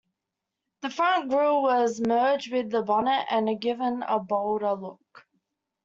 [0.81, 5.27] The front grille was merged with the bonnet and given a bolder look.